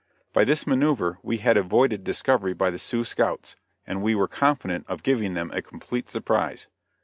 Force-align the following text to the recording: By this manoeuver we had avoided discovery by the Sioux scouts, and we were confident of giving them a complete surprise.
By 0.33 0.45
this 0.45 0.65
manoeuver 0.65 1.19
we 1.21 1.37
had 1.37 1.57
avoided 1.57 2.03
discovery 2.03 2.53
by 2.55 2.71
the 2.71 2.79
Sioux 2.79 3.03
scouts, 3.03 3.55
and 3.85 4.01
we 4.01 4.15
were 4.15 4.27
confident 4.27 4.83
of 4.87 5.03
giving 5.03 5.35
them 5.35 5.51
a 5.53 5.61
complete 5.61 6.09
surprise. 6.09 6.65